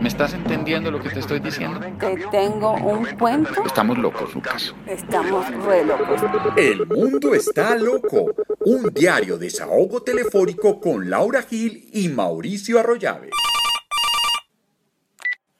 [0.00, 1.80] ¿Me estás entendiendo lo que te estoy diciendo?
[1.98, 3.64] Te tengo un cuento.
[3.64, 4.74] Estamos locos, Lucas.
[4.86, 6.20] Estamos re locos.
[6.56, 8.32] El mundo está loco.
[8.60, 13.30] Un diario desahogo telefónico con Laura Gil y Mauricio Arroyave.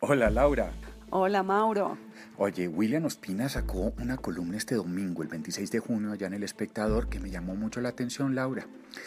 [0.01, 0.73] Hola Laura.
[1.11, 1.99] Hola Mauro.
[2.41, 6.45] Oye, William Ospina sacó una columna este domingo, el 26 de junio, allá en El
[6.45, 8.65] Espectador, que me llamó mucho la atención, Laura.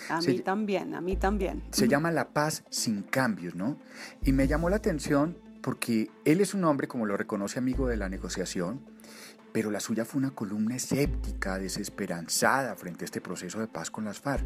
[0.10, 1.64] A mí también, a mí también.
[1.72, 3.78] Se llama La paz sin cambios, ¿no?
[4.22, 7.98] Y me llamó la atención porque él es un hombre, como lo reconoce amigo de
[7.98, 8.82] la negociación,
[9.52, 14.06] pero la suya fue una columna escéptica, desesperanzada frente a este proceso de paz con
[14.06, 14.46] las FARC.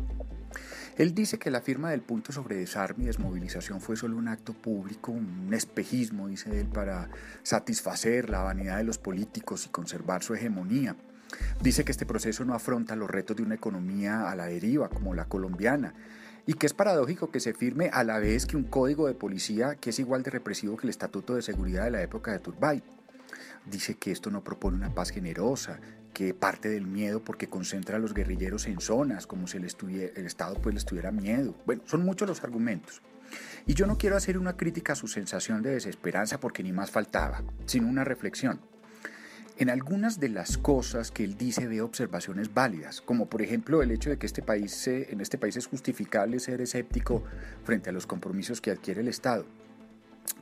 [0.97, 4.53] Él dice que la firma del punto sobre desarme y desmovilización fue solo un acto
[4.53, 7.09] público, un espejismo, dice él, para
[7.43, 10.95] satisfacer la vanidad de los políticos y conservar su hegemonía.
[11.61, 15.13] Dice que este proceso no afronta los retos de una economía a la deriva como
[15.13, 15.93] la colombiana
[16.45, 19.75] y que es paradójico que se firme a la vez que un código de policía
[19.75, 22.83] que es igual de represivo que el Estatuto de Seguridad de la época de Turbay.
[23.65, 25.79] Dice que esto no propone una paz generosa,
[26.13, 30.25] que parte del miedo porque concentra a los guerrilleros en zonas, como si el, el
[30.25, 31.55] Estado pues les tuviera miedo.
[31.65, 33.01] Bueno, son muchos los argumentos.
[33.65, 36.91] Y yo no quiero hacer una crítica a su sensación de desesperanza porque ni más
[36.91, 38.61] faltaba, sino una reflexión.
[39.57, 43.91] En algunas de las cosas que él dice ve observaciones válidas, como por ejemplo el
[43.91, 47.23] hecho de que este país, en este país es justificable ser escéptico
[47.63, 49.45] frente a los compromisos que adquiere el Estado.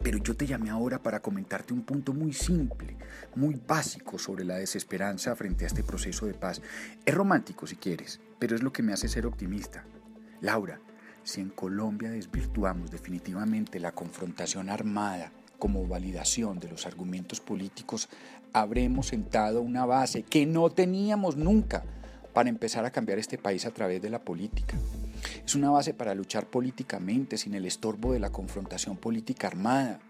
[0.02, 2.97] Pero yo te llamé ahora para comentarte un punto muy simple,
[3.36, 6.59] muy básico sobre la desesperanza frente a este proceso de paz.
[7.06, 9.86] Es romántico si quieres, pero es lo que me hace ser optimista.
[10.41, 10.80] Laura,
[11.23, 15.31] si en Colombia desvirtuamos definitivamente la confrontación armada
[15.64, 18.09] como validación de los argumentos políticos,
[18.52, 21.86] habremos sentado una base que no teníamos nunca
[22.33, 24.75] para empezar a cambiar este país a través de la política.
[25.45, 30.02] Es una base para luchar políticamente sin el estorbo de la confrontación política armada,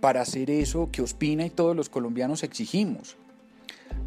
[0.00, 3.18] para hacer eso que Ospina y todos los colombianos exigimos.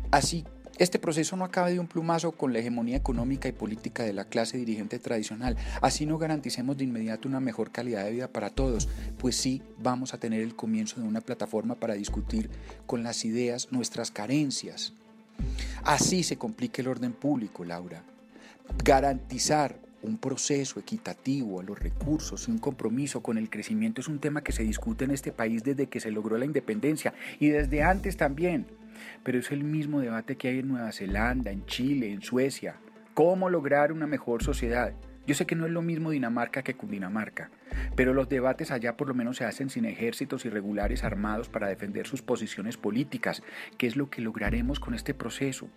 [0.10, 0.46] Así,
[0.82, 4.26] este proceso no acaba de un plumazo con la hegemonía económica y política de la
[4.26, 5.56] clase dirigente tradicional.
[5.80, 8.90] Así no garanticemos de inmediato una mejor calidad de vida para todos,
[9.20, 12.50] pues sí vamos a tener el comienzo de una plataforma para discutir
[12.88, 14.94] con las ideas nuestras carencias.
[15.84, 18.02] Así se complica el orden público, Laura.
[18.84, 24.18] Garantizar un proceso equitativo a los recursos y un compromiso con el crecimiento es un
[24.18, 27.84] tema que se discute en este país desde que se logró la independencia y desde
[27.84, 28.81] antes también.
[29.24, 32.76] Pero es el mismo debate que hay en Nueva Zelanda, en Chile, en Suecia.
[33.14, 34.94] ¿Cómo lograr una mejor sociedad?
[35.28, 37.52] Yo sé que no es lo mismo Dinamarca que Cundinamarca,
[37.96, 42.08] pero los debates allá por lo menos se hacen sin ejércitos irregulares armados para defender
[42.08, 43.44] sus posiciones políticas,
[43.78, 45.70] que es lo que lograremos con este proceso.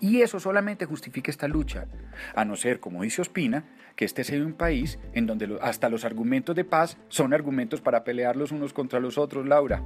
[0.00, 1.86] Y eso solamente justifica esta lucha,
[2.34, 3.64] a no ser, como dice Ospina,
[3.96, 8.04] que este sea un país en donde hasta los argumentos de paz son argumentos para
[8.04, 9.82] pelear los unos contra los otros, Laura.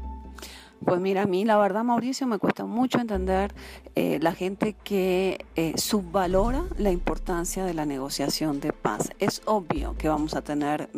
[0.84, 3.54] Pues mira, a mí la verdad, Mauricio, me cuesta mucho entender
[3.96, 9.10] eh, la gente que eh, subvalora la importancia de la negociación de paz.
[9.18, 10.88] Es obvio que vamos a tener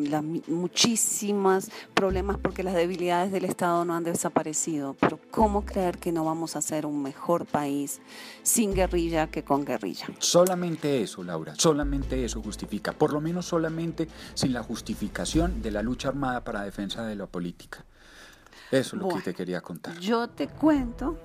[0.47, 6.25] muchísimos problemas porque las debilidades del Estado no han desaparecido, pero ¿cómo creer que no
[6.25, 8.01] vamos a ser un mejor país
[8.45, 10.07] sin guerrilla que con guerrilla?
[10.21, 15.83] Solamente eso, Laura, solamente eso justifica, por lo menos solamente sin la justificación de la
[15.83, 17.85] lucha armada para defensa de la política.
[18.71, 19.99] Eso es lo que te quería contar.
[19.99, 21.19] Yo te cuento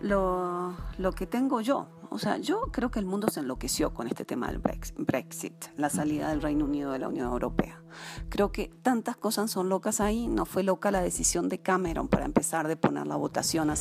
[0.00, 1.86] lo, lo que tengo yo.
[2.12, 5.88] O sea, yo creo que el mundo se enloqueció con este tema del Brexit, la
[5.90, 7.80] salida del Reino Unido de la Unión Europea.
[8.28, 10.26] Creo que tantas cosas son locas ahí.
[10.26, 13.74] No fue loca la decisión de Cameron para empezar de poner la votación a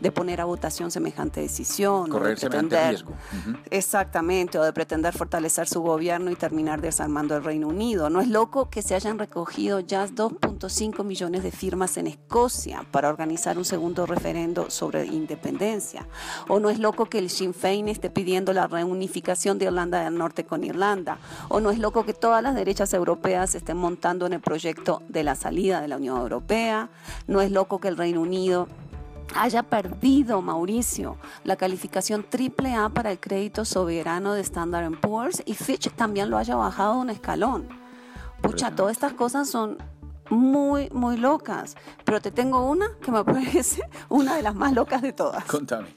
[0.00, 2.08] de poner a votación semejante decisión.
[2.08, 3.12] Correr de semejante riesgo.
[3.70, 8.10] Exactamente, o de pretender fortalecer su gobierno y terminar desarmando el Reino Unido.
[8.10, 13.08] No es loco que se hayan recogido ya 2.5 millones de firmas en Escocia para
[13.08, 15.57] organizar un segundo referendo sobre independencia.
[16.48, 20.16] O no es loco que el Sinn Féin esté pidiendo la reunificación de Irlanda del
[20.16, 21.18] Norte con Irlanda.
[21.48, 25.24] O no es loco que todas las derechas europeas estén montando en el proyecto de
[25.24, 26.88] la salida de la Unión Europea.
[27.26, 28.68] No es loco que el Reino Unido
[29.34, 35.54] haya perdido, Mauricio, la calificación triple A para el crédito soberano de Standard Poor's y
[35.54, 37.68] Fitch también lo haya bajado un escalón.
[38.40, 39.78] Pucha, todas estas cosas son
[40.30, 45.02] muy, muy locas, pero te tengo una que me parece una de las más locas
[45.02, 45.44] de todas.
[45.44, 45.88] Contame.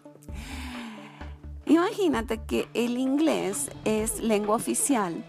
[1.65, 5.23] Imagínate que el inglés es lengua oficial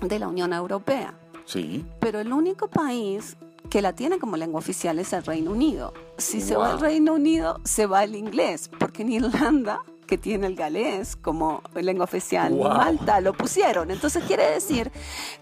[0.00, 1.14] de la Unión Europea.
[1.44, 1.84] Sí.
[2.00, 3.36] Pero el único país
[3.70, 5.92] que la tiene como lengua oficial es el Reino Unido.
[6.16, 10.46] Si se va el Reino Unido, se va el inglés, porque en Irlanda que tiene
[10.46, 12.52] el galés como lengua oficial.
[12.52, 12.68] Wow.
[12.68, 13.90] Malta lo pusieron.
[13.90, 14.90] Entonces quiere decir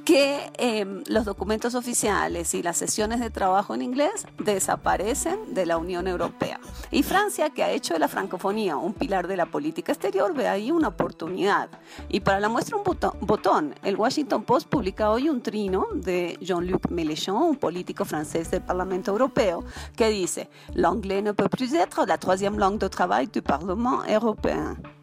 [0.05, 5.77] que eh, los documentos oficiales y las sesiones de trabajo en inglés desaparecen de la
[5.77, 6.61] Unión Europea.
[6.91, 10.49] Y Francia, que ha hecho de la francofonía un pilar de la política exterior, ve
[10.49, 11.69] ahí una oportunidad.
[12.09, 12.85] Y para la muestra un
[13.21, 18.63] botón, el Washington Post publica hoy un trino de Jean-Luc Mélenchon, un político francés del
[18.63, 19.65] Parlamento Europeo,
[19.97, 24.52] que dice, l'anglais ne peut plus être la troisième langue de travail du Parlement européen.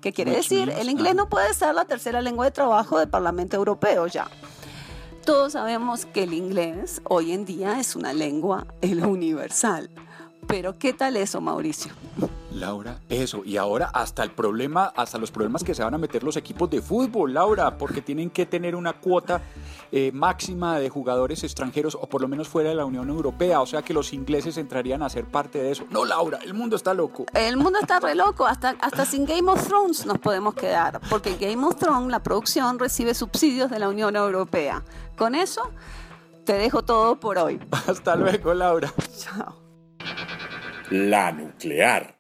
[0.01, 0.69] ¿Qué quiere decir?
[0.69, 4.27] El inglés no puede ser la tercera lengua de trabajo del Parlamento Europeo ya.
[5.25, 9.89] Todos sabemos que el inglés hoy en día es una lengua el universal.
[10.47, 11.91] Pero ¿qué tal eso, Mauricio?
[12.53, 13.43] Laura, eso.
[13.45, 16.69] Y ahora hasta el problema, hasta los problemas que se van a meter los equipos
[16.69, 19.41] de fútbol, Laura, porque tienen que tener una cuota
[19.91, 23.61] eh, máxima de jugadores extranjeros o por lo menos fuera de la Unión Europea.
[23.61, 25.85] O sea que los ingleses entrarían a ser parte de eso.
[25.89, 27.25] No, Laura, el mundo está loco.
[27.33, 31.35] El mundo está re loco, hasta, hasta sin Game of Thrones nos podemos quedar, porque
[31.35, 34.83] Game of Thrones, la producción, recibe subsidios de la Unión Europea.
[35.17, 35.71] Con eso,
[36.45, 37.59] te dejo todo por hoy.
[37.87, 38.91] Hasta luego, Laura.
[39.17, 39.55] Chao.
[40.89, 42.15] La nuclear.